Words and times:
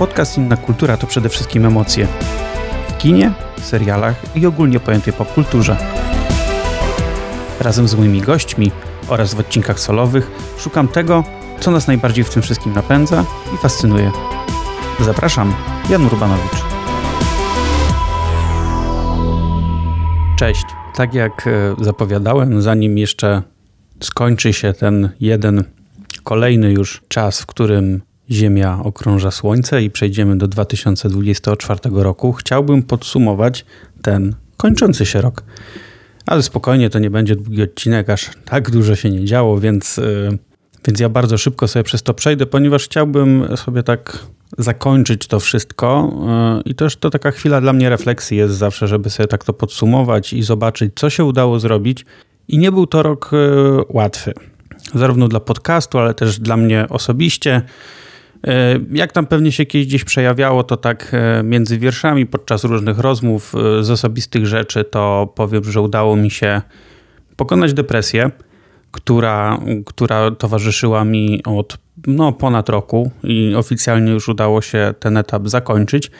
Podcast 0.00 0.38
Inna 0.38 0.56
Kultura 0.56 0.96
to 0.96 1.06
przede 1.06 1.28
wszystkim 1.28 1.66
emocje. 1.66 2.08
W 2.88 2.98
kinie, 2.98 3.32
serialach 3.62 4.36
i 4.36 4.46
ogólnie 4.46 4.80
pojętej 4.80 5.12
popkulturze. 5.12 5.76
Razem 7.60 7.88
z 7.88 7.94
moimi 7.94 8.20
gośćmi 8.20 8.70
oraz 9.08 9.34
w 9.34 9.40
odcinkach 9.40 9.80
solowych 9.80 10.30
szukam 10.58 10.88
tego, 10.88 11.24
co 11.60 11.70
nas 11.70 11.86
najbardziej 11.86 12.24
w 12.24 12.30
tym 12.30 12.42
wszystkim 12.42 12.72
napędza 12.72 13.24
i 13.54 13.56
fascynuje. 13.56 14.12
Zapraszam, 15.00 15.54
Jan 15.90 16.06
Urbanowicz. 16.06 16.64
Cześć. 20.36 20.64
Tak 20.94 21.14
jak 21.14 21.46
e, 21.46 21.84
zapowiadałem, 21.84 22.62
zanim 22.62 22.98
jeszcze 22.98 23.42
skończy 24.00 24.52
się 24.52 24.72
ten 24.72 25.10
jeden 25.20 25.64
kolejny 26.24 26.72
już 26.72 27.02
czas, 27.08 27.40
w 27.40 27.46
którym 27.46 28.09
Ziemia 28.30 28.78
okrąża 28.84 29.30
Słońce 29.30 29.82
i 29.82 29.90
przejdziemy 29.90 30.38
do 30.38 30.48
2024 30.48 31.80
roku, 31.92 32.32
chciałbym 32.32 32.82
podsumować 32.82 33.64
ten 34.02 34.34
kończący 34.56 35.06
się 35.06 35.20
rok. 35.20 35.42
Ale 36.26 36.42
spokojnie, 36.42 36.90
to 36.90 36.98
nie 36.98 37.10
będzie 37.10 37.36
długi 37.36 37.62
odcinek, 37.62 38.10
aż 38.10 38.30
tak 38.44 38.70
dużo 38.70 38.96
się 38.96 39.10
nie 39.10 39.24
działo, 39.24 39.60
więc, 39.60 39.96
yy, 39.96 40.38
więc 40.86 41.00
ja 41.00 41.08
bardzo 41.08 41.38
szybko 41.38 41.68
sobie 41.68 41.84
przez 41.84 42.02
to 42.02 42.14
przejdę, 42.14 42.46
ponieważ 42.46 42.84
chciałbym 42.84 43.56
sobie 43.56 43.82
tak 43.82 44.18
zakończyć 44.58 45.26
to 45.26 45.40
wszystko. 45.40 46.12
Yy, 46.56 46.62
I 46.72 46.74
też 46.74 46.96
to 46.96 47.10
taka 47.10 47.30
chwila 47.30 47.60
dla 47.60 47.72
mnie 47.72 47.88
refleksji 47.88 48.36
jest 48.36 48.54
zawsze, 48.54 48.88
żeby 48.88 49.10
sobie 49.10 49.26
tak 49.26 49.44
to 49.44 49.52
podsumować 49.52 50.32
i 50.32 50.42
zobaczyć, 50.42 50.92
co 50.96 51.10
się 51.10 51.24
udało 51.24 51.60
zrobić. 51.60 52.04
I 52.48 52.58
nie 52.58 52.72
był 52.72 52.86
to 52.86 53.02
rok 53.02 53.30
yy, 53.32 53.84
łatwy, 53.88 54.32
zarówno 54.94 55.28
dla 55.28 55.40
podcastu, 55.40 55.98
ale 55.98 56.14
też 56.14 56.40
dla 56.40 56.56
mnie 56.56 56.86
osobiście. 56.88 57.62
E, 58.46 58.78
jak 58.92 59.12
tam 59.12 59.26
pewnie 59.26 59.52
się 59.52 59.66
kiedyś 59.66 59.86
gdzieś 59.86 60.04
przejawiało, 60.04 60.64
to 60.64 60.76
tak 60.76 61.10
e, 61.12 61.42
między 61.42 61.78
wierszami 61.78 62.26
podczas 62.26 62.64
różnych 62.64 62.98
rozmów 62.98 63.54
e, 63.54 63.84
z 63.84 63.90
osobistych 63.90 64.46
rzeczy, 64.46 64.84
to 64.84 65.32
powiem, 65.34 65.64
że 65.64 65.80
udało 65.80 66.16
mi 66.16 66.30
się 66.30 66.62
pokonać 67.36 67.72
depresję, 67.72 68.30
która, 68.90 69.60
która 69.86 70.30
towarzyszyła 70.30 71.04
mi 71.04 71.42
od 71.44 71.78
no, 72.06 72.32
ponad 72.32 72.68
roku 72.68 73.10
i 73.24 73.54
oficjalnie 73.56 74.12
już 74.12 74.28
udało 74.28 74.62
się 74.62 74.94
ten 74.98 75.16
etap 75.16 75.48
zakończyć. 75.48 76.10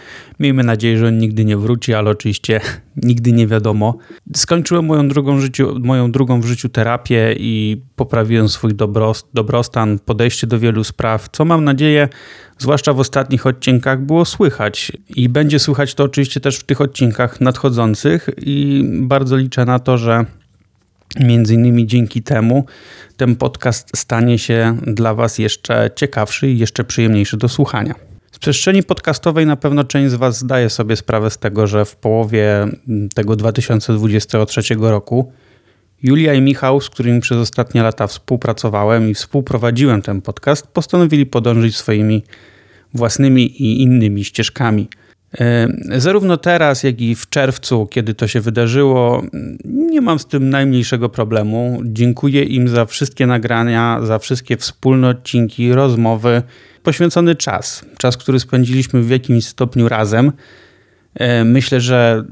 Miejmy 0.40 0.64
nadzieję, 0.64 0.98
że 0.98 1.08
on 1.08 1.18
nigdy 1.18 1.44
nie 1.44 1.56
wróci, 1.56 1.94
ale 1.94 2.10
oczywiście 2.10 2.60
nigdy 2.96 3.32
nie 3.32 3.46
wiadomo. 3.46 3.98
Skończyłem 4.36 4.84
moją 4.84 5.08
drugą, 5.08 5.40
życiu, 5.40 5.76
moją 5.80 6.12
drugą 6.12 6.40
w 6.40 6.44
życiu 6.44 6.68
terapię 6.68 7.34
i 7.38 7.82
poprawiłem 7.96 8.48
swój 8.48 8.74
dobrostan, 9.34 9.98
podejście 9.98 10.46
do 10.46 10.58
wielu 10.58 10.84
spraw, 10.84 11.28
co 11.32 11.44
mam 11.44 11.64
nadzieję, 11.64 12.08
zwłaszcza 12.58 12.92
w 12.92 13.00
ostatnich 13.00 13.46
odcinkach, 13.46 14.00
było 14.00 14.24
słychać. 14.24 14.92
I 15.08 15.28
będzie 15.28 15.58
słychać 15.58 15.94
to 15.94 16.04
oczywiście 16.04 16.40
też 16.40 16.56
w 16.56 16.64
tych 16.64 16.80
odcinkach 16.80 17.40
nadchodzących 17.40 18.28
i 18.36 18.84
bardzo 18.86 19.36
liczę 19.36 19.64
na 19.64 19.78
to, 19.78 19.98
że 19.98 20.24
Między 21.18 21.54
innymi 21.54 21.86
dzięki 21.86 22.22
temu 22.22 22.64
ten 23.16 23.36
podcast 23.36 23.90
stanie 23.96 24.38
się 24.38 24.76
dla 24.86 25.14
Was 25.14 25.38
jeszcze 25.38 25.90
ciekawszy 25.96 26.50
i 26.50 26.58
jeszcze 26.58 26.84
przyjemniejszy 26.84 27.36
do 27.36 27.48
słuchania. 27.48 27.94
Z 28.32 28.38
przestrzeni 28.38 28.82
podcastowej 28.82 29.46
na 29.46 29.56
pewno 29.56 29.84
część 29.84 30.10
z 30.10 30.14
Was 30.14 30.38
zdaje 30.38 30.70
sobie 30.70 30.96
sprawę 30.96 31.30
z 31.30 31.38
tego, 31.38 31.66
że 31.66 31.84
w 31.84 31.96
połowie 31.96 32.68
tego 33.14 33.36
2023 33.36 34.74
roku 34.80 35.32
Julia 36.02 36.34
i 36.34 36.40
Michał, 36.40 36.80
z 36.80 36.90
którymi 36.90 37.20
przez 37.20 37.38
ostatnie 37.38 37.82
lata 37.82 38.06
współpracowałem 38.06 39.10
i 39.10 39.14
współprowadziłem 39.14 40.02
ten 40.02 40.22
podcast, 40.22 40.66
postanowili 40.66 41.26
podążyć 41.26 41.76
swoimi 41.76 42.24
własnymi 42.94 43.62
i 43.62 43.82
innymi 43.82 44.24
ścieżkami– 44.24 44.88
zarówno 45.96 46.36
teraz, 46.36 46.82
jak 46.82 47.00
i 47.00 47.14
w 47.14 47.28
czerwcu, 47.28 47.86
kiedy 47.86 48.14
to 48.14 48.28
się 48.28 48.40
wydarzyło, 48.40 49.22
nie 49.64 50.00
mam 50.00 50.18
z 50.18 50.26
tym 50.26 50.50
najmniejszego 50.50 51.08
problemu. 51.08 51.80
Dziękuję 51.84 52.42
im 52.42 52.68
za 52.68 52.86
wszystkie 52.86 53.26
nagrania, 53.26 54.00
za 54.02 54.18
wszystkie 54.18 54.56
wspólne 54.56 55.08
odcinki, 55.08 55.72
rozmowy, 55.72 56.42
poświęcony 56.82 57.34
czas. 57.34 57.84
Czas, 57.98 58.16
który 58.16 58.40
spędziliśmy 58.40 59.02
w 59.02 59.10
jakimś 59.10 59.46
stopniu 59.46 59.88
razem. 59.88 60.32
Myślę, 61.44 61.80
że 61.80 62.24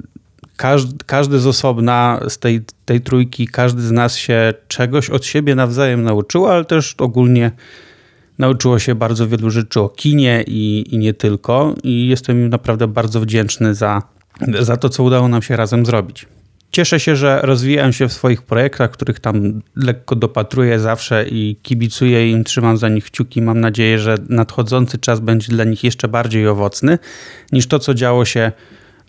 każdy, 0.56 1.04
każdy 1.06 1.38
z 1.38 1.46
osobna 1.46 2.20
z 2.28 2.38
tej, 2.38 2.60
tej 2.84 3.00
trójki, 3.00 3.46
każdy 3.46 3.82
z 3.82 3.90
nas 3.90 4.16
się 4.16 4.54
czegoś 4.68 5.10
od 5.10 5.24
siebie 5.24 5.54
nawzajem 5.54 6.02
nauczył, 6.02 6.46
ale 6.46 6.64
też 6.64 6.94
ogólnie 6.98 7.50
nauczyło 8.38 8.78
się 8.78 8.94
bardzo 8.94 9.28
wielu 9.28 9.50
rzeczy 9.50 9.80
o 9.80 9.88
kinie 9.88 10.44
i, 10.46 10.84
i 10.90 10.98
nie 10.98 11.14
tylko. 11.14 11.74
I 11.82 12.08
jestem 12.08 12.36
im 12.36 12.48
naprawdę 12.48 12.88
bardzo 12.88 13.20
wdzięczny 13.20 13.74
za, 13.74 14.02
za 14.60 14.76
to, 14.76 14.88
co 14.88 15.02
udało 15.02 15.28
nam 15.28 15.42
się 15.42 15.56
razem 15.56 15.86
zrobić. 15.86 16.26
Cieszę 16.70 17.00
się, 17.00 17.16
że 17.16 17.40
rozwijam 17.42 17.92
się 17.92 18.08
w 18.08 18.12
swoich 18.12 18.42
projektach, 18.42 18.90
których 18.90 19.20
tam 19.20 19.62
lekko 19.76 20.16
dopatruję 20.16 20.80
zawsze 20.80 21.24
i 21.28 21.56
kibicuję 21.62 22.30
im, 22.30 22.44
trzymam 22.44 22.76
za 22.76 22.88
nich 22.88 23.04
kciuki. 23.04 23.42
Mam 23.42 23.60
nadzieję, 23.60 23.98
że 23.98 24.14
nadchodzący 24.28 24.98
czas 24.98 25.20
będzie 25.20 25.48
dla 25.48 25.64
nich 25.64 25.84
jeszcze 25.84 26.08
bardziej 26.08 26.48
owocny 26.48 26.98
niż 27.52 27.66
to, 27.66 27.78
co 27.78 27.94
działo 27.94 28.24
się 28.24 28.52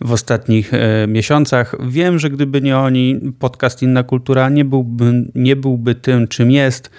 w 0.00 0.12
ostatnich 0.12 0.74
e, 0.74 1.06
miesiącach. 1.06 1.76
Wiem, 1.88 2.18
że 2.18 2.30
gdyby 2.30 2.60
nie 2.60 2.78
oni, 2.78 3.20
podcast 3.38 3.82
Inna 3.82 4.02
Kultura 4.02 4.48
nie 4.48 4.64
byłby, 4.64 5.24
nie 5.34 5.56
byłby 5.56 5.94
tym, 5.94 6.28
czym 6.28 6.50
jest 6.50 6.90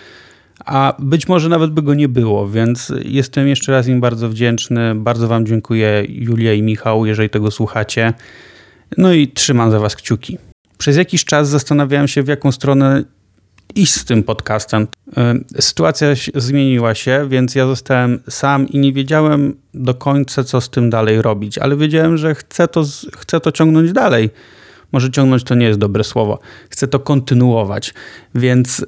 a 0.71 0.95
być 0.99 1.27
może 1.27 1.49
nawet 1.49 1.71
by 1.71 1.81
go 1.81 1.93
nie 1.93 2.09
było, 2.09 2.49
więc 2.49 2.93
jestem 3.05 3.47
jeszcze 3.47 3.71
raz 3.71 3.87
im 3.87 4.01
bardzo 4.01 4.29
wdzięczny. 4.29 4.95
Bardzo 4.95 5.27
Wam 5.27 5.45
dziękuję, 5.45 6.05
Julia 6.09 6.53
i 6.53 6.61
Michał, 6.61 7.05
jeżeli 7.05 7.29
tego 7.29 7.51
słuchacie. 7.51 8.13
No 8.97 9.13
i 9.13 9.27
trzymam 9.27 9.71
za 9.71 9.79
Was 9.79 9.95
kciuki. 9.95 10.37
Przez 10.77 10.97
jakiś 10.97 11.25
czas 11.25 11.49
zastanawiałem 11.49 12.07
się, 12.07 12.23
w 12.23 12.27
jaką 12.27 12.51
stronę 12.51 13.03
iść 13.75 13.93
z 13.93 14.05
tym 14.05 14.23
podcastem. 14.23 14.87
Sytuacja 15.59 16.07
zmieniła 16.35 16.95
się, 16.95 17.27
więc 17.29 17.55
ja 17.55 17.65
zostałem 17.65 18.19
sam 18.29 18.67
i 18.67 18.79
nie 18.79 18.93
wiedziałem 18.93 19.53
do 19.73 19.93
końca, 19.93 20.43
co 20.43 20.61
z 20.61 20.69
tym 20.69 20.89
dalej 20.89 21.21
robić, 21.21 21.57
ale 21.57 21.77
wiedziałem, 21.77 22.17
że 22.17 22.35
chcę 22.35 22.67
to, 22.67 22.83
chcę 23.17 23.39
to 23.39 23.51
ciągnąć 23.51 23.91
dalej 23.91 24.29
może 24.91 25.11
ciągnąć 25.11 25.43
to 25.43 25.55
nie 25.55 25.65
jest 25.65 25.79
dobre 25.79 26.03
słowo. 26.03 26.39
Chcę 26.69 26.87
to 26.87 26.99
kontynuować. 26.99 27.93
Więc 28.35 28.79
y, 28.79 28.85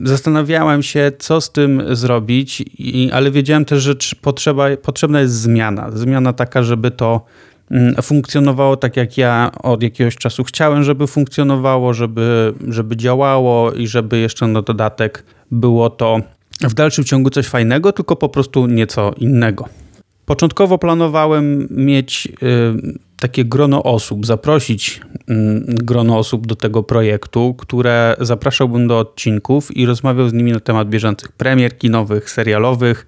zastanawiałem 0.00 0.82
się, 0.82 1.12
co 1.18 1.40
z 1.40 1.52
tym 1.52 1.82
zrobić, 1.96 2.60
i, 2.78 3.10
ale 3.12 3.30
wiedziałem 3.30 3.64
też, 3.64 3.82
że 3.82 3.94
potrzeba, 4.20 4.76
potrzebna 4.76 5.20
jest 5.20 5.34
zmiana. 5.34 5.90
Zmiana 5.90 6.32
taka, 6.32 6.62
żeby 6.62 6.90
to 6.90 7.24
mm, 7.70 7.94
funkcjonowało 8.02 8.76
tak, 8.76 8.96
jak 8.96 9.18
ja 9.18 9.50
od 9.62 9.82
jakiegoś 9.82 10.16
czasu 10.16 10.44
chciałem, 10.44 10.84
żeby 10.84 11.06
funkcjonowało, 11.06 11.94
żeby, 11.94 12.54
żeby 12.68 12.96
działało 12.96 13.72
i 13.72 13.86
żeby 13.86 14.18
jeszcze 14.18 14.46
na 14.46 14.62
dodatek 14.62 15.24
było 15.50 15.90
to 15.90 16.20
w 16.60 16.74
dalszym 16.74 17.04
ciągu 17.04 17.30
coś 17.30 17.46
fajnego, 17.46 17.92
tylko 17.92 18.16
po 18.16 18.28
prostu 18.28 18.66
nieco 18.66 19.14
innego. 19.18 19.81
Początkowo 20.26 20.78
planowałem 20.78 21.68
mieć 21.70 22.28
y, 22.42 23.12
takie 23.22 23.44
grono 23.44 23.82
osób, 23.82 24.26
zaprosić 24.26 25.00
mm, 25.28 25.64
grono 25.66 26.18
osób 26.18 26.46
do 26.46 26.56
tego 26.56 26.82
projektu, 26.82 27.54
które 27.54 28.16
zapraszałbym 28.20 28.88
do 28.88 28.98
odcinków 28.98 29.76
i 29.76 29.86
rozmawiał 29.86 30.28
z 30.28 30.32
nimi 30.32 30.52
na 30.52 30.60
temat 30.60 30.88
bieżących 30.88 31.32
premier 31.32 31.78
kinowych, 31.78 32.30
serialowych. 32.30 33.06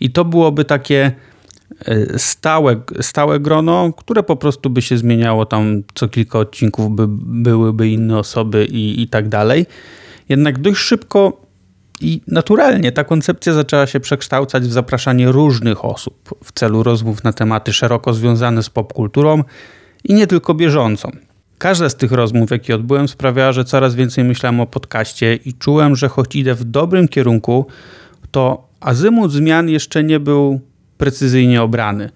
I 0.00 0.10
to 0.10 0.24
byłoby 0.24 0.64
takie 0.64 1.12
e, 1.84 2.18
stałe, 2.18 2.80
stałe 3.00 3.40
grono, 3.40 3.92
które 3.92 4.22
po 4.22 4.36
prostu 4.36 4.70
by 4.70 4.82
się 4.82 4.98
zmieniało 4.98 5.46
tam 5.46 5.82
co 5.94 6.08
kilka 6.08 6.38
odcinków, 6.38 6.90
by, 6.90 7.04
byłyby 7.08 7.88
inne 7.88 8.18
osoby 8.18 8.64
i, 8.64 9.02
i 9.02 9.08
tak 9.08 9.28
dalej. 9.28 9.66
Jednak 10.28 10.58
dość 10.58 10.80
szybko 10.80 11.49
i 12.00 12.20
naturalnie 12.26 12.92
ta 12.92 13.04
koncepcja 13.04 13.52
zaczęła 13.52 13.86
się 13.86 14.00
przekształcać 14.00 14.62
w 14.62 14.72
zapraszanie 14.72 15.32
różnych 15.32 15.84
osób 15.84 16.38
w 16.44 16.52
celu 16.52 16.82
rozmów 16.82 17.24
na 17.24 17.32
tematy 17.32 17.72
szeroko 17.72 18.14
związane 18.14 18.62
z 18.62 18.70
popkulturą 18.70 19.44
i 20.04 20.14
nie 20.14 20.26
tylko 20.26 20.54
bieżącą. 20.54 21.10
Każda 21.58 21.88
z 21.88 21.96
tych 21.96 22.12
rozmów, 22.12 22.50
jakie 22.50 22.74
odbyłem, 22.74 23.08
sprawiała, 23.08 23.52
że 23.52 23.64
coraz 23.64 23.94
więcej 23.94 24.24
myślałem 24.24 24.60
o 24.60 24.66
podcaście 24.66 25.34
i 25.34 25.54
czułem, 25.54 25.96
że 25.96 26.08
choć 26.08 26.36
idę 26.36 26.54
w 26.54 26.64
dobrym 26.64 27.08
kierunku, 27.08 27.66
to 28.30 28.68
azymut 28.80 29.32
zmian 29.32 29.68
jeszcze 29.68 30.04
nie 30.04 30.20
był 30.20 30.60
precyzyjnie 30.98 31.62
obrany. 31.62 32.10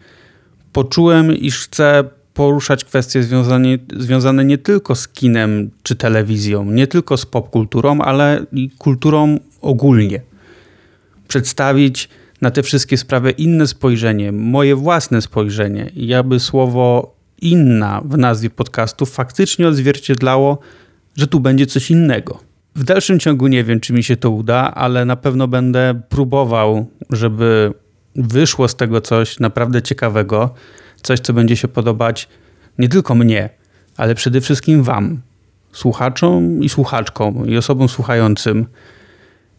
Poczułem, 0.72 1.36
iż 1.36 1.64
chcę 1.64 2.04
poruszać 2.34 2.84
kwestie 2.84 3.22
związane, 3.22 3.68
związane 3.96 4.44
nie 4.44 4.58
tylko 4.58 4.94
z 4.94 5.08
kinem 5.08 5.70
czy 5.82 5.96
telewizją, 5.96 6.64
nie 6.64 6.86
tylko 6.86 7.16
z 7.16 7.26
popkulturą, 7.26 8.00
ale 8.00 8.46
i 8.52 8.70
kulturą 8.70 9.38
ogólnie. 9.64 10.20
Przedstawić 11.28 12.08
na 12.40 12.50
te 12.50 12.62
wszystkie 12.62 12.96
sprawy 12.96 13.30
inne 13.30 13.66
spojrzenie, 13.66 14.32
moje 14.32 14.76
własne 14.76 15.22
spojrzenie 15.22 15.90
i 15.96 16.14
aby 16.14 16.40
słowo 16.40 17.14
inna 17.40 18.02
w 18.04 18.18
nazwie 18.18 18.50
podcastu 18.50 19.06
faktycznie 19.06 19.68
odzwierciedlało, 19.68 20.58
że 21.16 21.26
tu 21.26 21.40
będzie 21.40 21.66
coś 21.66 21.90
innego. 21.90 22.38
W 22.76 22.84
dalszym 22.84 23.20
ciągu 23.20 23.46
nie 23.46 23.64
wiem, 23.64 23.80
czy 23.80 23.92
mi 23.92 24.04
się 24.04 24.16
to 24.16 24.30
uda, 24.30 24.74
ale 24.74 25.04
na 25.04 25.16
pewno 25.16 25.48
będę 25.48 26.00
próbował, 26.08 26.86
żeby 27.10 27.72
wyszło 28.16 28.68
z 28.68 28.76
tego 28.76 29.00
coś 29.00 29.40
naprawdę 29.40 29.82
ciekawego, 29.82 30.54
coś, 31.02 31.20
co 31.20 31.32
będzie 31.32 31.56
się 31.56 31.68
podobać 31.68 32.28
nie 32.78 32.88
tylko 32.88 33.14
mnie, 33.14 33.50
ale 33.96 34.14
przede 34.14 34.40
wszystkim 34.40 34.82
Wam, 34.82 35.20
słuchaczom 35.72 36.62
i 36.62 36.68
słuchaczkom, 36.68 37.48
i 37.48 37.56
osobom 37.56 37.88
słuchającym, 37.88 38.66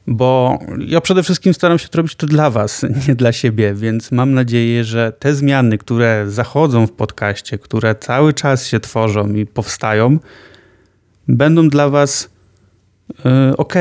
bo 0.07 0.59
ja 0.87 1.01
przede 1.01 1.23
wszystkim 1.23 1.53
staram 1.53 1.79
się 1.79 1.87
to 1.87 1.97
robić 1.97 2.15
to 2.15 2.27
dla 2.27 2.49
Was, 2.49 2.85
nie 3.07 3.15
dla 3.15 3.31
siebie, 3.31 3.73
więc 3.73 4.11
mam 4.11 4.33
nadzieję, 4.33 4.83
że 4.83 5.13
te 5.19 5.35
zmiany, 5.35 5.77
które 5.77 6.25
zachodzą 6.27 6.87
w 6.87 6.91
podcaście, 6.91 7.57
które 7.57 7.95
cały 7.95 8.33
czas 8.33 8.67
się 8.67 8.79
tworzą 8.79 9.33
i 9.33 9.45
powstają, 9.45 10.19
będą 11.27 11.69
dla 11.69 11.89
Was 11.89 12.29
yy, 13.09 13.57
ok. 13.57 13.73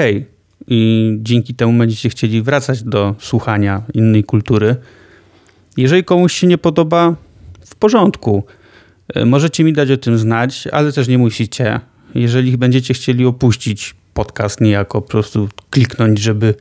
I 0.66 1.10
dzięki 1.22 1.54
temu 1.54 1.78
będziecie 1.78 2.08
chcieli 2.08 2.42
wracać 2.42 2.82
do 2.82 3.14
słuchania 3.18 3.82
innej 3.94 4.24
kultury. 4.24 4.76
Jeżeli 5.76 6.04
komuś 6.04 6.32
się 6.32 6.46
nie 6.46 6.58
podoba, 6.58 7.16
w 7.64 7.74
porządku. 7.74 8.44
E, 9.14 9.24
możecie 9.24 9.64
mi 9.64 9.72
dać 9.72 9.90
o 9.90 9.96
tym 9.96 10.18
znać, 10.18 10.66
ale 10.72 10.92
też 10.92 11.08
nie 11.08 11.18
musicie. 11.18 11.80
Jeżeli 12.14 12.58
będziecie 12.58 12.94
chcieli 12.94 13.26
opuścić 13.26 13.94
podcast 14.14 14.60
niejako, 14.60 15.02
po 15.02 15.08
prostu 15.08 15.48
kliknąć, 15.70 16.18
żeby 16.18 16.54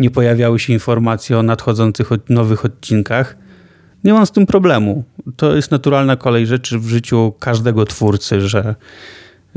nie 0.00 0.10
pojawiały 0.10 0.58
się 0.58 0.72
informacje 0.72 1.38
o 1.38 1.42
nadchodzących 1.42 2.10
nowych 2.28 2.64
odcinkach, 2.64 3.36
nie 4.04 4.12
mam 4.12 4.26
z 4.26 4.30
tym 4.30 4.46
problemu. 4.46 5.04
To 5.36 5.56
jest 5.56 5.70
naturalna 5.70 6.16
kolej 6.16 6.46
rzeczy 6.46 6.78
w 6.78 6.88
życiu 6.88 7.32
każdego 7.40 7.84
twórcy, 7.84 8.40
że 8.40 8.74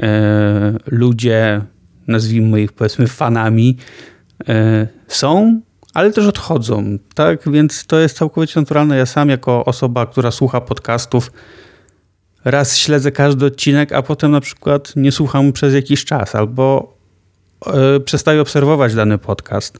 e, 0.02 0.74
ludzie, 0.86 1.62
nazwijmy 2.08 2.62
ich 2.62 2.74
powiedzmy 2.74 3.08
fanami, 3.08 3.78
e, 4.50 4.88
są, 5.08 5.62
ale 5.94 6.12
też 6.12 6.28
odchodzą. 6.28 6.98
Tak 7.14 7.52
więc 7.52 7.86
to 7.86 8.00
jest 8.00 8.18
całkowicie 8.18 8.60
naturalne. 8.60 8.98
Ja 8.98 9.06
sam, 9.06 9.30
jako 9.30 9.66
osoba, 9.66 10.06
która 10.06 10.32
słucha 10.32 10.62
podcastów, 10.62 11.32
raz 12.46 12.78
śledzę 12.78 13.12
każdy 13.12 13.46
odcinek, 13.46 13.94
a 13.94 14.02
potem 14.02 14.32
na 14.32 14.42
przykład 14.42 14.96
nie 14.96 15.12
słucham 15.12 15.54
przez 15.54 15.74
jakiś 15.74 16.06
czas 16.06 16.36
albo 16.36 16.99
przestaję 18.06 18.42
obserwować 18.42 18.96
dany 18.96 19.18
podcast. 19.18 19.80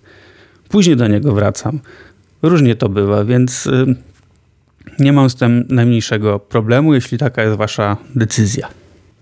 Później 0.70 0.96
do 0.96 1.08
niego 1.08 1.34
wracam. 1.34 1.80
Różnie 2.42 2.76
to 2.76 2.90
bywa, 2.90 3.26
więc 3.26 3.66
yy, 3.66 3.96
nie 5.00 5.14
mam 5.14 5.30
z 5.30 5.36
tym 5.36 5.66
najmniejszego 5.70 6.40
problemu, 6.40 6.94
jeśli 6.94 7.18
taka 7.18 7.44
jest 7.44 7.58
wasza 7.58 7.98
decyzja. 8.16 8.68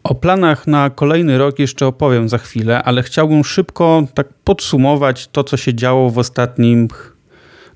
O 0.03 0.15
planach 0.15 0.67
na 0.67 0.89
kolejny 0.89 1.37
rok 1.37 1.59
jeszcze 1.59 1.87
opowiem 1.87 2.29
za 2.29 2.37
chwilę, 2.37 2.83
ale 2.83 3.03
chciałbym 3.03 3.43
szybko 3.43 4.03
tak 4.13 4.27
podsumować 4.43 5.27
to, 5.27 5.43
co 5.43 5.57
się 5.57 5.73
działo 5.73 6.09
w, 6.09 6.17
ostatnim, 6.17 6.87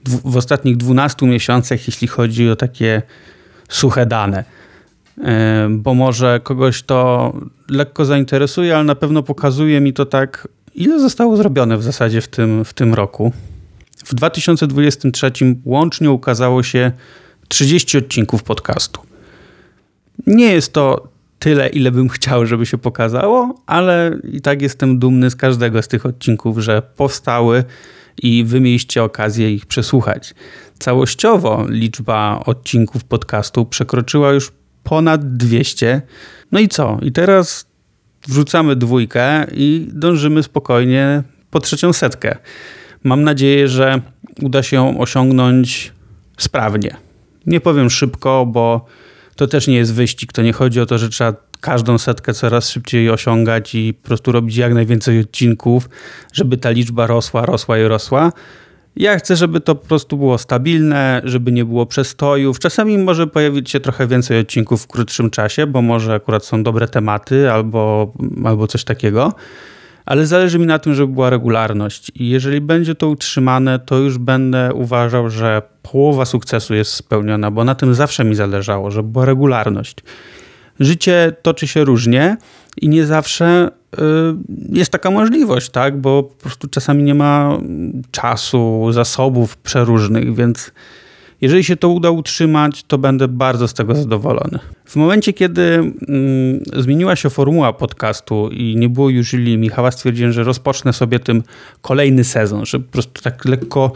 w 0.06 0.38
ostatnich 0.38 0.78
12 0.78 1.26
miesiącach, 1.26 1.88
jeśli 1.88 2.08
chodzi 2.08 2.50
o 2.50 2.56
takie 2.56 3.02
suche 3.70 4.06
dane. 4.06 4.44
E, 5.24 5.68
bo 5.70 5.94
może 5.94 6.40
kogoś 6.44 6.84
to 6.84 7.34
lekko 7.70 8.06
zainteresuje, 8.06 8.76
ale 8.76 8.84
na 8.84 8.96
pewno 8.96 9.24
pokazuje 9.24 9.82
mi 9.82 9.94
to 9.94 10.06
tak, 10.06 10.48
ile 10.76 11.00
zostało 11.00 11.38
zrobione 11.38 11.78
w 11.78 11.84
zasadzie 11.84 12.22
w 12.22 12.28
tym, 12.28 12.66
w 12.66 12.74
tym 12.74 12.94
roku. 12.94 13.32
W 14.06 14.16
2023 14.16 15.32
łącznie 15.66 16.12
ukazało 16.12 16.64
się 16.64 16.92
30 17.48 17.98
odcinków 17.98 18.44
podcastu. 18.44 19.02
Nie 20.28 20.54
jest 20.54 20.74
to 20.74 21.08
tyle, 21.40 21.70
ile 21.70 21.92
bym 21.92 22.10
chciał, 22.10 22.46
żeby 22.46 22.66
się 22.66 22.78
pokazało, 22.78 23.62
ale 23.66 24.20
i 24.32 24.42
tak 24.42 24.62
jestem 24.62 25.00
dumny 25.00 25.30
z 25.30 25.36
każdego 25.36 25.82
z 25.82 25.88
tych 25.88 26.06
odcinków, 26.06 26.60
że 26.60 26.82
powstały 26.82 27.64
i 28.24 28.44
wy 28.44 28.60
mieliście 28.60 29.04
okazję 29.04 29.54
ich 29.54 29.66
przesłuchać. 29.66 30.34
Całościowo 30.80 31.66
liczba 31.70 32.44
odcinków 32.46 33.04
podcastu 33.04 33.66
przekroczyła 33.66 34.32
już 34.32 34.52
ponad 34.84 35.38
200. 35.38 36.02
No 36.52 36.60
i 36.60 36.68
co? 36.68 37.00
I 37.02 37.12
teraz 37.12 37.71
wrzucamy 38.28 38.76
dwójkę 38.76 39.46
i 39.52 39.88
dążymy 39.94 40.44
spokojnie 40.44 41.24
po 41.52 41.60
trzecią 41.60 41.94
setkę. 41.94 42.38
Mam 43.04 43.24
nadzieję, 43.24 43.68
że 43.68 44.02
uda 44.42 44.64
się 44.64 44.76
ją 44.76 45.00
osiągnąć 45.00 45.92
sprawnie. 46.38 46.96
Nie 47.46 47.62
powiem 47.62 47.90
szybko, 47.90 48.46
bo 48.46 48.86
to 49.36 49.48
też 49.48 49.68
nie 49.68 49.76
jest 49.76 49.94
wyścig. 49.94 50.34
To 50.34 50.42
nie 50.42 50.54
chodzi 50.54 50.80
o 50.80 50.86
to, 50.86 50.98
że 50.98 51.10
trzeba 51.10 51.34
każdą 51.62 51.98
setkę 51.98 52.34
coraz 52.34 52.70
szybciej 52.70 53.10
osiągać 53.10 53.76
i 53.76 53.94
po 53.94 54.08
prostu 54.08 54.32
robić 54.32 54.58
jak 54.58 54.74
najwięcej 54.74 55.20
odcinków, 55.20 55.90
żeby 56.34 56.58
ta 56.58 56.70
liczba 56.70 57.08
rosła, 57.08 57.46
rosła 57.46 57.80
i 57.80 57.84
rosła. 57.84 58.32
Ja 58.96 59.18
chcę, 59.18 59.36
żeby 59.36 59.60
to 59.60 59.76
po 59.76 59.88
prostu 59.88 60.18
było 60.18 60.38
stabilne, 60.38 61.22
żeby 61.24 61.52
nie 61.52 61.66
było 61.66 61.86
przestojów. 61.86 62.60
Czasami 62.60 62.98
może 62.98 63.28
pojawić 63.28 63.70
się 63.70 63.80
trochę 63.80 64.08
więcej 64.08 64.40
odcinków 64.40 64.84
w 64.84 64.88
krótszym 64.88 65.30
czasie, 65.30 65.68
bo 65.68 65.82
może 65.82 66.14
akurat 66.14 66.46
są 66.46 66.64
dobre 66.64 66.88
tematy 66.88 67.52
albo, 67.52 68.14
albo 68.46 68.68
coś 68.68 68.84
takiego. 68.84 69.34
Ale 70.06 70.28
zależy 70.28 70.60
mi 70.60 70.66
na 70.66 70.80
tym, 70.80 70.94
żeby 70.94 71.14
była 71.14 71.30
regularność. 71.30 72.12
I 72.16 72.30
jeżeli 72.30 72.62
będzie 72.62 72.96
to 72.96 73.10
utrzymane, 73.10 73.80
to 73.80 73.98
już 73.98 74.18
będę 74.18 74.74
uważał, 74.74 75.30
że 75.30 75.62
połowa 75.82 76.26
sukcesu 76.26 76.76
jest 76.76 76.94
spełniona, 76.94 77.52
bo 77.52 77.64
na 77.64 77.76
tym 77.76 77.94
zawsze 77.94 78.24
mi 78.24 78.36
zależało, 78.36 78.92
żeby 78.92 79.10
była 79.10 79.26
regularność. 79.26 79.98
Życie 80.80 81.34
toczy 81.42 81.68
się 81.68 81.84
różnie 81.84 82.38
i 82.78 82.90
nie 82.90 83.06
zawsze 83.06 83.72
jest 84.70 84.92
taka 84.92 85.12
możliwość, 85.12 85.70
tak? 85.70 86.02
Bo 86.02 86.24
po 86.24 86.36
prostu 86.36 86.68
czasami 86.68 87.04
nie 87.04 87.16
ma 87.16 87.58
czasu, 88.12 88.88
zasobów 88.92 89.58
przeróżnych, 89.58 90.36
więc 90.36 90.72
jeżeli 91.42 91.64
się 91.64 91.76
to 91.76 91.90
uda 91.90 92.10
utrzymać, 92.10 92.84
to 92.84 92.98
będę 92.98 93.28
bardzo 93.28 93.68
z 93.68 93.74
tego 93.74 93.96
zadowolony. 93.96 94.60
W 94.86 94.96
momencie, 94.96 95.34
kiedy 95.34 95.62
mm, 95.64 95.94
zmieniła 96.78 97.16
się 97.16 97.30
formuła 97.30 97.74
podcastu 97.74 98.50
i 98.50 98.76
nie 98.78 98.90
było 98.90 99.10
już 99.10 99.34
Julii 99.34 99.58
Michała, 99.58 99.92
stwierdziłem, 99.92 100.32
że 100.32 100.44
rozpocznę 100.44 100.94
sobie 100.94 101.20
tym 101.20 101.44
kolejny 101.82 102.24
sezon, 102.24 102.66
że 102.66 102.80
po 102.80 102.92
prostu 102.92 103.22
tak 103.22 103.46
lekko 103.46 103.92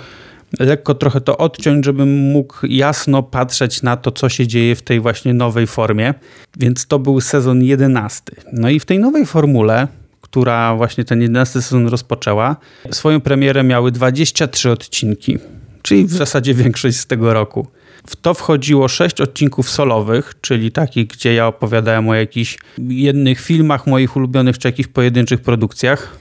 lekko 0.59 0.95
trochę 0.95 1.21
to 1.21 1.37
odciąć, 1.37 1.85
żebym 1.85 2.17
mógł 2.17 2.55
jasno 2.67 3.23
patrzeć 3.23 3.81
na 3.81 3.97
to, 3.97 4.11
co 4.11 4.29
się 4.29 4.47
dzieje 4.47 4.75
w 4.75 4.81
tej 4.81 4.99
właśnie 4.99 5.33
nowej 5.33 5.67
formie. 5.67 6.13
Więc 6.59 6.87
to 6.87 6.99
był 6.99 7.21
sezon 7.21 7.63
11. 7.63 8.23
No 8.53 8.69
i 8.69 8.79
w 8.79 8.85
tej 8.85 8.99
nowej 8.99 9.25
formule, 9.25 9.87
która 10.21 10.75
właśnie 10.75 11.05
ten 11.05 11.21
11 11.21 11.61
sezon 11.61 11.87
rozpoczęła, 11.87 12.55
swoją 12.91 13.21
premierę 13.21 13.63
miały 13.63 13.91
23 13.91 14.71
odcinki, 14.71 15.37
czyli 15.81 16.05
w 16.05 16.13
zasadzie 16.13 16.53
większość 16.53 16.97
z 16.97 17.05
tego 17.05 17.33
roku. 17.33 17.67
W 18.07 18.15
to 18.15 18.33
wchodziło 18.33 18.87
sześć 18.87 19.21
odcinków 19.21 19.69
solowych, 19.69 20.33
czyli 20.41 20.71
takich, 20.71 21.07
gdzie 21.07 21.33
ja 21.33 21.47
opowiadałem 21.47 22.09
o 22.09 22.15
jakichś 22.15 22.57
jednych 22.77 23.41
filmach 23.41 23.87
moich 23.87 24.15
ulubionych, 24.15 24.57
czy 24.57 24.67
jakichś 24.67 24.89
pojedynczych 24.89 25.41
produkcjach. 25.41 26.17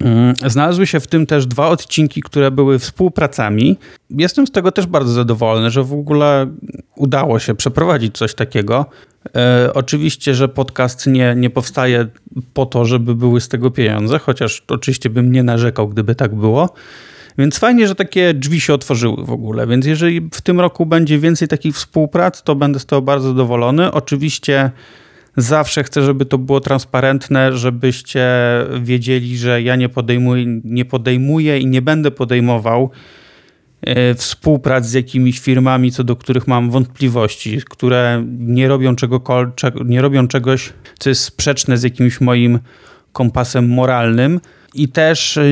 Mm, 0.00 0.34
znalazły 0.46 0.86
się 0.86 1.00
w 1.00 1.06
tym 1.06 1.26
też 1.26 1.46
dwa 1.46 1.68
odcinki, 1.68 2.22
które 2.22 2.50
były 2.50 2.78
współpracami. 2.78 3.76
Jestem 4.10 4.46
z 4.46 4.50
tego 4.50 4.72
też 4.72 4.86
bardzo 4.86 5.12
zadowolony, 5.12 5.70
że 5.70 5.84
w 5.84 5.92
ogóle 5.92 6.46
udało 6.96 7.38
się 7.38 7.54
przeprowadzić 7.54 8.18
coś 8.18 8.34
takiego. 8.34 8.86
E, 9.36 9.70
oczywiście, 9.74 10.34
że 10.34 10.48
podcast 10.48 11.06
nie, 11.06 11.34
nie 11.36 11.50
powstaje 11.50 12.06
po 12.54 12.66
to, 12.66 12.84
żeby 12.84 13.14
były 13.14 13.40
z 13.40 13.48
tego 13.48 13.70
pieniądze, 13.70 14.18
chociaż 14.18 14.62
oczywiście 14.68 15.10
bym 15.10 15.32
nie 15.32 15.42
narzekał, 15.42 15.88
gdyby 15.88 16.14
tak 16.14 16.34
było. 16.34 16.74
Więc 17.38 17.58
fajnie, 17.58 17.88
że 17.88 17.94
takie 17.94 18.34
drzwi 18.34 18.60
się 18.60 18.74
otworzyły 18.74 19.24
w 19.24 19.30
ogóle. 19.30 19.66
Więc 19.66 19.86
jeżeli 19.86 20.28
w 20.34 20.40
tym 20.40 20.60
roku 20.60 20.86
będzie 20.86 21.18
więcej 21.18 21.48
takich 21.48 21.74
współprac, 21.74 22.42
to 22.42 22.54
będę 22.54 22.78
z 22.78 22.86
tego 22.86 23.02
bardzo 23.02 23.28
zadowolony. 23.28 23.92
Oczywiście 23.92 24.70
Zawsze 25.36 25.84
chcę, 25.84 26.02
żeby 26.02 26.26
to 26.26 26.38
było 26.38 26.60
transparentne, 26.60 27.56
żebyście 27.56 28.28
wiedzieli, 28.80 29.38
że 29.38 29.62
ja 29.62 29.76
nie 29.76 29.88
podejmuję, 29.88 30.44
nie 30.64 30.84
podejmuję 30.84 31.58
i 31.58 31.66
nie 31.66 31.82
będę 31.82 32.10
podejmował 32.10 32.90
e, 33.82 34.14
współprac 34.14 34.86
z 34.86 34.92
jakimiś 34.92 35.38
firmami, 35.38 35.92
co 35.92 36.04
do 36.04 36.16
których 36.16 36.46
mam 36.46 36.70
wątpliwości, 36.70 37.60
które 37.70 38.24
nie 38.38 38.68
robią, 38.68 38.94
nie 39.84 40.02
robią 40.02 40.28
czegoś, 40.28 40.72
co 40.98 41.08
jest 41.08 41.22
sprzeczne 41.22 41.78
z 41.78 41.82
jakimś 41.82 42.20
moim 42.20 42.58
kompasem 43.12 43.68
moralnym. 43.68 44.40
I 44.74 44.88
też 44.88 45.36
e, 45.36 45.42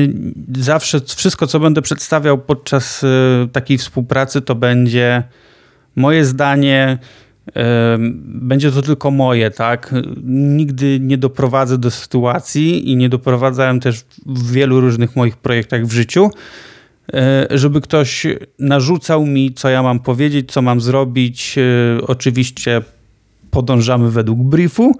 zawsze 0.57 0.99
wszystko, 1.15 1.47
co 1.47 1.59
będę 1.59 1.81
przedstawiał 1.81 2.37
podczas 2.37 3.03
e, 3.03 3.07
takiej 3.51 3.77
współpracy, 3.77 4.41
to 4.41 4.55
będzie 4.55 5.23
moje 5.95 6.25
zdanie, 6.25 6.97
będzie 8.25 8.71
to 8.71 8.81
tylko 8.81 9.11
moje, 9.11 9.51
tak? 9.51 9.93
Nigdy 10.23 10.99
nie 11.01 11.17
doprowadzę 11.17 11.77
do 11.77 11.91
sytuacji 11.91 12.91
i 12.91 12.95
nie 12.95 13.09
doprowadzałem 13.09 13.79
też 13.79 14.05
w 14.25 14.51
wielu 14.51 14.81
różnych 14.81 15.15
moich 15.15 15.37
projektach 15.37 15.85
w 15.85 15.91
życiu, 15.91 16.29
e, 17.13 17.47
żeby 17.51 17.81
ktoś 17.81 18.27
narzucał 18.59 19.25
mi, 19.25 19.53
co 19.53 19.69
ja 19.69 19.83
mam 19.83 19.99
powiedzieć, 19.99 20.51
co 20.51 20.61
mam 20.61 20.81
zrobić. 20.81 21.55
E, 21.57 22.07
oczywiście 22.07 22.81
podążamy 23.51 24.11
według 24.11 24.39
briefu, 24.39 24.99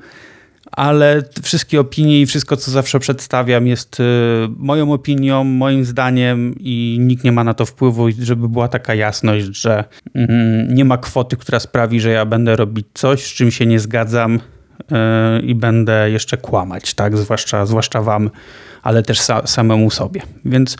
ale 0.75 1.23
wszystkie 1.43 1.79
opinie 1.79 2.21
i 2.21 2.25
wszystko, 2.25 2.57
co 2.57 2.71
zawsze 2.71 2.99
przedstawiam, 2.99 3.67
jest 3.67 3.99
y, 3.99 4.03
moją 4.57 4.93
opinią, 4.93 5.43
moim 5.43 5.85
zdaniem 5.85 6.55
i 6.59 6.97
nikt 6.99 7.23
nie 7.23 7.31
ma 7.31 7.43
na 7.43 7.53
to 7.53 7.65
wpływu, 7.65 8.07
żeby 8.19 8.49
była 8.49 8.67
taka 8.67 8.95
jasność, 8.95 9.45
że 9.45 9.83
mm, 10.15 10.73
nie 10.73 10.85
ma 10.85 10.97
kwoty, 10.97 11.37
która 11.37 11.59
sprawi, 11.59 11.99
że 11.99 12.09
ja 12.09 12.25
będę 12.25 12.55
robić 12.55 12.87
coś, 12.93 13.25
z 13.25 13.33
czym 13.33 13.51
się 13.51 13.65
nie 13.65 13.79
zgadzam 13.79 14.35
y, 14.35 15.41
i 15.41 15.55
będę 15.55 16.11
jeszcze 16.11 16.37
kłamać, 16.37 16.93
tak? 16.93 17.17
Zwłaszcza, 17.17 17.65
zwłaszcza 17.65 18.01
wam, 18.01 18.29
ale 18.83 19.03
też 19.03 19.19
samemu 19.45 19.89
sobie. 19.89 20.21
Więc 20.45 20.77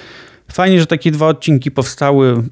fajnie, 0.52 0.80
że 0.80 0.86
takie 0.86 1.12
dwa 1.12 1.28
odcinki 1.28 1.72
powstały. 1.72 2.44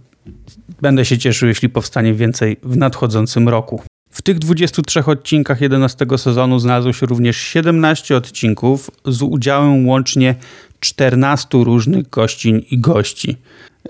Będę 0.82 1.06
się 1.06 1.18
cieszył, 1.18 1.48
jeśli 1.48 1.70
powstanie 1.70 2.14
więcej 2.14 2.58
w 2.64 2.78
nadchodzącym 2.78 3.50
roku. 3.50 3.82
W 4.14 4.22
tych 4.22 4.40
23 4.40 5.06
odcinkach 5.06 5.62
11 5.62 6.06
sezonu 6.18 6.60
znalazło 6.60 6.94
się 6.94 7.06
również 7.06 7.38
17 7.38 8.18
odcinków 8.18 8.92
z 9.06 9.22
udziałem 9.22 9.88
łącznie 9.88 10.36
14 10.80 11.48
różnych 11.54 12.10
gościń 12.10 12.66
i 12.72 12.80
gości. 12.80 13.38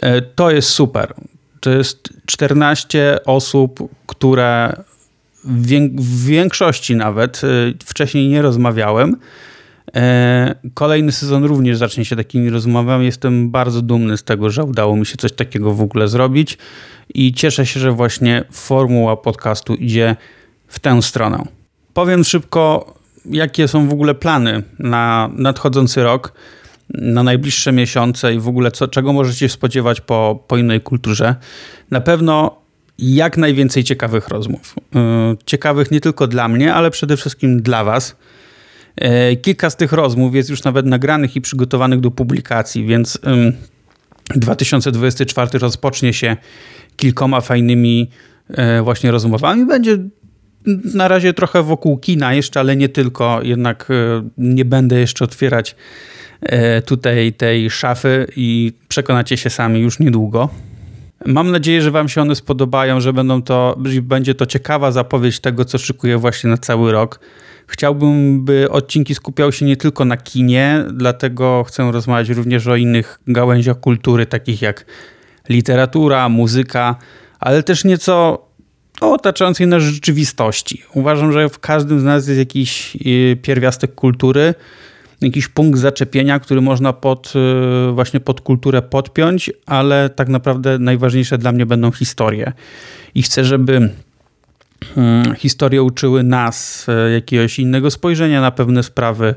E, 0.02 0.22
to 0.22 0.52
jest 0.52 0.70
super. 0.70 1.14
To 1.60 1.70
jest 1.70 2.10
14 2.26 3.20
osób, 3.26 3.80
które 4.08 4.74
w 5.44 6.26
większości 6.26 6.96
nawet 6.96 7.42
e, 7.44 7.48
wcześniej 7.86 8.30
nie 8.30 8.42
rozmawiałem. 8.42 9.18
E, 9.96 10.56
kolejny 10.74 11.12
sezon 11.12 11.44
również 11.44 11.78
zacznie 11.78 12.06
się 12.06 12.16
takimi 12.16 12.50
rozmowami. 12.50 13.06
Jestem 13.06 13.52
bardzo 13.52 13.82
dumny 13.82 14.18
z 14.18 14.24
tego, 14.24 14.50
że 14.50 14.64
udało 14.64 14.96
mi 14.96 15.06
się 15.06 15.18
coś 15.18 15.32
takiego 15.32 15.74
w 15.74 15.82
ogóle 15.82 16.08
zrobić 16.08 16.58
i 17.14 17.34
cieszę 17.34 17.66
się, 17.66 17.80
że 17.80 17.92
właśnie 17.92 18.44
formuła 18.52 19.18
podcastu 19.18 19.76
idzie 19.76 20.16
w 20.68 20.80
tę 20.80 21.02
stronę. 21.02 21.44
Powiem 21.94 22.24
szybko, 22.24 22.94
jakie 23.26 23.68
są 23.68 23.88
w 23.88 23.94
ogóle 23.94 24.16
plany 24.16 24.64
na 24.80 25.30
nadchodzący 25.34 26.04
rok, 26.04 26.34
na 26.90 27.24
najbliższe 27.24 27.72
miesiące 27.72 28.34
i 28.34 28.40
w 28.40 28.48
ogóle 28.48 28.72
co, 28.72 28.88
czego 28.88 29.14
możecie 29.14 29.50
spodziewać 29.50 30.02
po, 30.02 30.44
po 30.48 30.58
innej 30.58 30.82
kulturze. 30.82 31.36
Na 31.92 32.02
pewno 32.02 32.56
jak 33.00 33.38
najwięcej 33.38 33.84
ciekawych 33.84 34.28
rozmów. 34.28 34.76
Y, 34.78 35.00
ciekawych 35.46 35.92
nie 35.92 36.02
tylko 36.02 36.28
dla 36.28 36.48
mnie, 36.48 36.74
ale 36.74 36.92
przede 36.92 37.18
wszystkim 37.18 37.62
dla 37.62 37.84
Was. 37.84 38.16
Y, 39.02 39.36
kilka 39.36 39.70
z 39.70 39.76
tych 39.76 39.92
rozmów 39.92 40.36
jest 40.36 40.50
już 40.50 40.64
nawet 40.64 40.86
nagranych 40.86 41.36
i 41.36 41.42
przygotowanych 41.42 42.00
do 42.00 42.12
publikacji, 42.12 42.86
więc 42.86 43.20
2024 44.36 45.60
rozpocznie 45.60 46.14
się 46.14 46.38
kilkoma 46.96 47.42
fajnymi 47.42 48.10
e, 48.50 48.82
właśnie 48.82 49.12
rozmowami. 49.12 49.66
Będzie 49.66 49.98
na 50.94 51.08
razie 51.08 51.34
trochę 51.34 51.64
wokół 51.64 51.98
kina 51.98 52.34
jeszcze, 52.34 52.60
ale 52.60 52.76
nie 52.76 52.90
tylko. 52.90 53.40
Jednak 53.44 53.88
e, 53.90 54.30
nie 54.38 54.66
będę 54.66 55.00
jeszcze 55.00 55.26
otwierać 55.26 55.76
e, 56.42 56.82
tutaj 56.82 57.34
tej 57.34 57.70
szafy 57.70 58.28
i 58.36 58.74
przekonacie 58.88 59.38
się 59.38 59.50
sami 59.50 59.80
już 59.80 60.00
niedługo. 60.00 60.50
Mam 61.26 61.52
nadzieję, 61.52 61.82
że 61.82 61.92
Wam 61.92 62.10
się 62.10 62.22
one 62.22 62.36
spodobają, 62.36 63.00
że 63.00 63.14
będą 63.14 63.42
to, 63.42 63.78
będzie 64.02 64.36
to 64.36 64.46
ciekawa 64.46 64.92
zapowiedź 64.92 65.40
tego, 65.40 65.66
co 65.66 65.78
szykuję 65.78 66.18
właśnie 66.18 66.50
na 66.50 66.58
cały 66.58 66.92
rok. 66.92 67.20
Chciałbym, 67.68 68.46
by 68.46 68.70
odcinki 68.72 69.16
skupiały 69.16 69.54
się 69.54 69.66
nie 69.66 69.78
tylko 69.78 70.06
na 70.06 70.18
kinie, 70.18 70.86
dlatego 70.94 71.64
chcę 71.68 71.92
rozmawiać 71.92 72.30
również 72.30 72.68
o 72.68 72.76
innych 72.76 73.20
gałęziach 73.28 73.80
kultury, 73.80 74.26
takich 74.26 74.62
jak 74.62 74.86
literatura, 75.50 76.30
muzyka, 76.30 76.96
ale 77.40 77.64
też 77.64 77.84
nieco 77.84 78.46
o 79.02 79.14
otaczającej 79.14 79.68
nas 79.68 79.84
rzeczywistości. 79.84 80.84
Uważam, 80.94 81.32
że 81.32 81.50
w 81.50 81.60
każdym 81.60 82.00
z 82.00 82.04
nas 82.04 82.28
jest 82.28 82.40
jakiś 82.40 82.96
y, 82.96 83.38
pierwiastek 83.42 83.96
kultury, 83.96 84.54
jakiś 85.24 85.48
punkt 85.48 85.80
zaczepienia, 85.80 86.40
który 86.40 86.62
można 86.62 86.94
pod, 86.94 87.34
y, 87.90 87.92
właśnie 87.92 88.20
pod 88.20 88.42
kulturę 88.42 88.82
podpiąć, 88.82 89.52
ale 89.66 90.10
tak 90.10 90.30
naprawdę 90.30 90.80
najważniejsze 90.80 91.38
dla 91.38 91.52
mnie 91.52 91.66
będą 91.66 91.92
historie. 91.92 92.54
I 93.16 93.24
chcę, 93.24 93.46
żeby 93.46 93.90
hmm, 94.96 95.36
historie 95.36 95.84
uczyły 95.84 96.24
nas 96.24 96.88
y, 97.08 97.12
jakiegoś 97.12 97.60
innego 97.60 97.92
spojrzenia 97.92 98.42
na 98.42 98.52
pewne 98.52 98.84
sprawy, 98.84 99.36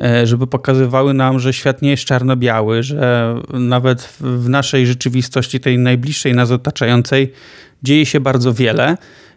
E, 0.00 0.26
żeby 0.26 0.46
pokazywały 0.46 1.14
nam, 1.14 1.40
że 1.40 1.52
świat 1.52 1.82
nie 1.82 1.90
jest 1.90 2.04
czarno-biały, 2.04 2.82
że 2.82 3.34
nawet 3.52 4.02
w 4.20 4.48
naszej 4.48 4.86
rzeczywistości, 4.86 5.60
tej 5.60 5.78
najbliższej 5.78 6.34
nas 6.34 6.50
otaczającej, 6.50 7.32
dzieje 7.82 8.06
się 8.06 8.20
bardzo 8.20 8.54
wiele 8.54 8.96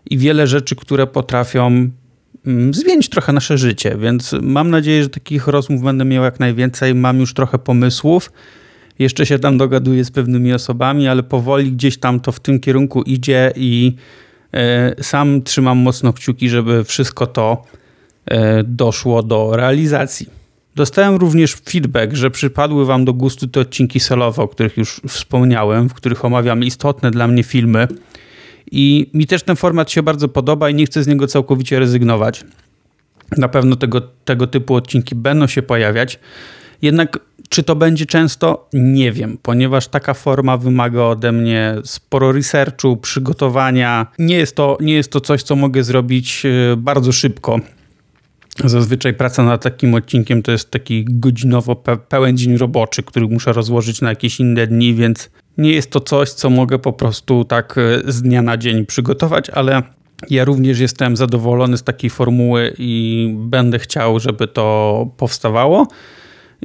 i 0.10 0.18
wiele 0.18 0.48
rzeczy, 0.48 0.76
które 0.76 1.08
potrafią 1.08 1.68
mm, 1.68 1.92
zmienić 2.72 3.10
trochę 3.10 3.34
nasze 3.34 3.58
życie. 3.58 3.98
Więc 4.00 4.36
mam 4.42 4.70
nadzieję, 4.70 5.04
że 5.04 5.10
takich 5.10 5.48
rozmów 5.48 5.82
będę 5.82 6.06
miał 6.06 6.24
jak 6.24 6.40
najwięcej. 6.40 6.96
Mam 6.96 7.20
już 7.20 7.34
trochę 7.34 7.60
pomysłów. 7.60 8.32
Jeszcze 9.00 9.26
się 9.26 9.40
tam 9.40 9.58
dogaduję 9.58 10.06
z 10.06 10.12
pewnymi 10.12 10.54
osobami, 10.54 11.08
ale 11.08 11.24
powoli 11.24 11.72
gdzieś 11.72 11.98
tam 11.98 12.20
to 12.20 12.32
w 12.32 12.40
tym 12.40 12.60
kierunku 12.60 13.02
idzie 13.02 13.54
i 13.56 13.96
e, 14.54 14.96
sam 15.04 15.42
trzymam 15.42 15.78
mocno 15.78 16.14
kciuki, 16.14 16.50
żeby 16.50 16.84
wszystko 16.84 17.28
to 17.28 17.64
e, 18.26 18.64
doszło 18.64 19.24
do 19.24 19.56
realizacji. 19.56 20.28
Dostałem 20.76 21.16
również 21.16 21.56
feedback, 21.56 22.14
że 22.14 22.32
przypadły 22.32 22.86
Wam 22.86 23.06
do 23.06 23.14
gustu 23.14 23.48
te 23.48 23.60
odcinki 23.60 24.00
solowe, 24.00 24.44
o 24.44 24.48
których 24.48 24.78
już 24.78 25.02
wspomniałem, 25.08 25.90
w 25.90 25.94
których 25.94 26.26
omawiam 26.26 26.64
istotne 26.64 27.12
dla 27.12 27.28
mnie 27.28 27.44
filmy. 27.44 27.88
I 28.72 29.10
mi 29.14 29.28
też 29.28 29.44
ten 29.44 29.56
format 29.56 29.92
się 29.92 30.04
bardzo 30.04 30.28
podoba 30.28 30.70
i 30.70 30.76
nie 30.76 30.86
chcę 30.86 31.04
z 31.04 31.08
niego 31.08 31.28
całkowicie 31.28 31.80
rezygnować. 31.80 32.46
Na 33.38 33.48
pewno 33.48 33.76
tego, 33.76 34.02
tego 34.02 34.48
typu 34.48 34.76
odcinki 34.76 35.16
będą 35.16 35.48
się 35.48 35.62
pojawiać. 35.62 36.20
Jednak 36.82 37.20
czy 37.50 37.64
to 37.64 37.76
będzie 37.76 38.06
często? 38.06 38.70
Nie 38.74 39.12
wiem, 39.12 39.38
ponieważ 39.42 39.88
taka 39.88 40.14
forma 40.14 40.58
wymaga 40.58 41.02
ode 41.02 41.32
mnie 41.32 41.76
sporo 41.84 42.32
researchu, 42.32 42.98
przygotowania. 42.98 44.08
Nie 44.20 44.36
jest 44.36 44.56
to, 44.56 44.78
nie 44.82 44.94
jest 44.94 45.12
to 45.12 45.22
coś, 45.22 45.44
co 45.44 45.56
mogę 45.56 45.84
zrobić 45.84 46.44
e, 46.46 46.76
bardzo 46.78 47.12
szybko. 47.12 47.60
Zazwyczaj 48.66 49.14
praca 49.14 49.44
nad 49.44 49.64
takim 49.64 49.94
odcinkiem 49.94 50.44
to 50.44 50.52
jest 50.52 50.72
taki 50.72 51.06
godzinowo 51.10 51.76
pe 51.76 51.98
pełen 51.98 52.38
dzień 52.38 52.58
roboczy, 52.58 53.04
który 53.04 53.28
muszę 53.28 53.54
rozłożyć 53.54 54.02
na 54.02 54.10
jakieś 54.10 54.40
inne 54.40 54.68
dni, 54.68 54.94
więc 54.94 55.30
nie 55.58 55.72
jest 55.72 55.92
to 55.92 56.00
coś, 56.00 56.30
co 56.30 56.50
mogę 56.50 56.80
po 56.80 56.94
prostu 56.94 57.46
tak 57.46 57.76
e, 57.78 58.12
z 58.12 58.22
dnia 58.22 58.42
na 58.42 58.58
dzień 58.58 58.86
przygotować, 58.86 59.50
ale 59.50 59.82
ja 60.30 60.46
również 60.46 60.80
jestem 60.80 61.18
zadowolony 61.18 61.78
z 61.78 61.84
takiej 61.84 62.10
formuły 62.10 62.74
i 62.78 63.30
będę 63.38 63.80
chciał, 63.80 64.20
żeby 64.20 64.48
to 64.48 65.08
powstawało. 65.18 65.88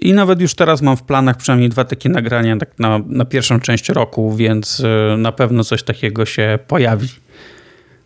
I 0.01 0.13
nawet 0.13 0.41
już 0.41 0.55
teraz 0.55 0.83
mam 0.83 0.97
w 0.97 1.03
planach 1.03 1.37
przynajmniej 1.37 1.71
dwa 1.71 1.85
takie 1.85 2.09
nagrania 2.09 2.57
tak 2.57 2.79
na, 2.79 3.01
na 3.07 3.25
pierwszą 3.25 3.61
część 3.61 3.89
roku, 3.89 4.37
więc 4.37 4.83
e, 4.85 5.17
na 5.17 5.33
pewno 5.33 5.65
coś 5.65 5.83
takiego 5.83 6.27
się 6.27 6.59
pojawi. 6.67 7.09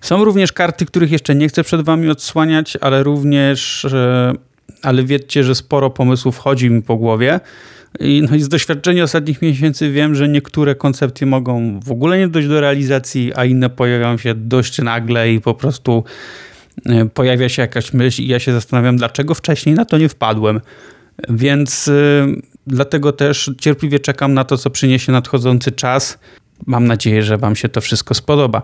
Są 0.00 0.24
również 0.24 0.52
karty, 0.52 0.86
których 0.86 1.10
jeszcze 1.10 1.34
nie 1.34 1.48
chcę 1.48 1.64
przed 1.64 1.82
wami 1.82 2.08
odsłaniać, 2.08 2.78
ale 2.80 3.02
również, 3.02 3.84
e, 3.84 4.32
ale 4.82 5.04
wiedzcie, 5.04 5.44
że 5.44 5.54
sporo 5.54 5.90
pomysłów 5.90 6.38
chodzi 6.38 6.70
mi 6.70 6.82
po 6.82 6.96
głowie. 6.96 7.40
I, 8.00 8.22
no 8.30 8.36
i 8.36 8.40
z 8.40 8.48
doświadczenia 8.48 9.04
ostatnich 9.04 9.42
miesięcy 9.42 9.90
wiem, 9.90 10.14
że 10.14 10.28
niektóre 10.28 10.74
koncepcje 10.74 11.26
mogą 11.26 11.80
w 11.80 11.90
ogóle 11.90 12.18
nie 12.18 12.28
dojść 12.28 12.48
do 12.48 12.60
realizacji, 12.60 13.32
a 13.36 13.44
inne 13.44 13.70
pojawiają 13.70 14.18
się 14.18 14.34
dość 14.34 14.78
nagle 14.78 15.32
i 15.32 15.40
po 15.40 15.54
prostu 15.54 16.04
e, 16.86 17.04
pojawia 17.04 17.48
się 17.48 17.62
jakaś 17.62 17.92
myśl 17.92 18.22
i 18.22 18.26
ja 18.26 18.38
się 18.38 18.52
zastanawiam, 18.52 18.96
dlaczego 18.96 19.34
wcześniej 19.34 19.74
na 19.74 19.84
to 19.84 19.98
nie 19.98 20.08
wpadłem. 20.08 20.60
Więc 21.28 21.88
y, 21.88 22.42
dlatego 22.66 23.12
też 23.12 23.50
cierpliwie 23.60 23.98
czekam 23.98 24.34
na 24.34 24.44
to, 24.44 24.58
co 24.58 24.70
przyniesie 24.70 25.12
nadchodzący 25.12 25.72
czas. 25.72 26.18
Mam 26.66 26.86
nadzieję, 26.86 27.22
że 27.22 27.38
Wam 27.38 27.56
się 27.56 27.68
to 27.68 27.80
wszystko 27.80 28.14
spodoba. 28.14 28.62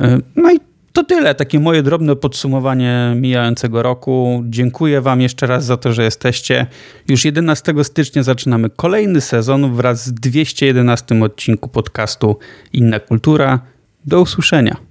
E, 0.00 0.18
no 0.36 0.52
i 0.52 0.56
to 0.96 1.04
tyle, 1.04 1.34
takie 1.34 1.60
moje 1.60 1.82
drobne 1.82 2.16
podsumowanie 2.16 3.14
mijającego 3.16 3.82
roku. 3.82 4.42
Dziękuję 4.46 5.00
Wam 5.00 5.20
jeszcze 5.20 5.46
raz 5.46 5.64
za 5.64 5.76
to, 5.76 5.92
że 5.92 6.04
jesteście. 6.04 6.66
Już 7.08 7.24
11 7.24 7.74
stycznia 7.84 8.22
zaczynamy 8.22 8.70
kolejny 8.70 9.20
sezon 9.20 9.74
wraz 9.74 10.04
z 10.04 10.12
211 10.12 11.22
odcinku 11.22 11.68
podcastu 11.68 12.38
Inna 12.72 13.00
Kultura. 13.00 13.60
Do 14.04 14.20
usłyszenia. 14.20 14.85